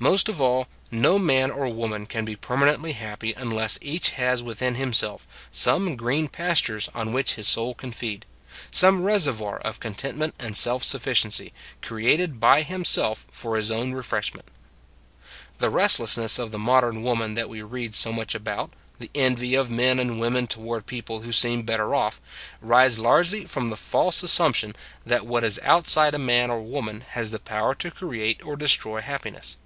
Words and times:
Most 0.00 0.28
of 0.28 0.40
all, 0.40 0.68
no 0.92 1.18
man 1.18 1.50
or 1.50 1.66
woman 1.68 2.06
can 2.06 2.24
be 2.24 2.36
permanently 2.36 2.92
happy 2.92 3.32
unless 3.32 3.80
each 3.82 4.10
has 4.10 4.44
within 4.44 4.76
himself 4.76 5.26
some 5.50 5.96
green 5.96 6.28
pastures 6.28 6.88
on 6.94 7.12
which 7.12 7.34
his 7.34 7.48
soul 7.48 7.74
can 7.74 7.90
feed; 7.90 8.24
some 8.70 9.02
reservoir 9.02 9.58
of 9.58 9.80
content 9.80 10.16
ment 10.16 10.34
and 10.38 10.56
self 10.56 10.84
sufficiency, 10.84 11.52
created 11.82 12.38
by 12.38 12.62
him 12.62 12.84
self 12.84 13.26
for 13.32 13.56
his 13.56 13.72
own 13.72 13.90
refreshment. 13.90 14.46
The 15.58 15.68
restlessness 15.68 16.38
of 16.38 16.52
the 16.52 16.60
modern 16.60 17.02
woman 17.02 17.34
that 17.34 17.48
we 17.48 17.60
read 17.62 17.92
so 17.96 18.12
much 18.12 18.36
about, 18.36 18.70
the 19.00 19.10
envy 19.16 19.56
of 19.56 19.68
men 19.68 19.98
and 19.98 20.20
women 20.20 20.46
toward 20.46 20.86
people 20.86 21.22
who 21.22 21.32
seem 21.32 21.62
better 21.62 21.92
off, 21.92 22.20
rise 22.60 23.00
largely 23.00 23.46
from 23.46 23.68
the 23.68 23.76
false 23.76 24.22
as 24.22 24.38
144 24.38 24.72
It 24.72 24.78
s 24.78 24.78
a 24.78 25.08
Good 25.08 25.12
Old 25.12 25.24
World 25.24 25.24
sumption 25.24 25.24
that 25.24 25.26
what 25.28 25.44
is 25.44 25.68
outside 25.84 26.14
a 26.14 26.18
man 26.20 26.52
or 26.52 26.62
woman 26.62 27.00
has 27.00 27.32
the 27.32 27.40
power 27.40 27.74
to 27.74 27.90
create 27.90 28.40
or 28.46 28.54
destroy 28.54 29.00
happiness. 29.00 29.56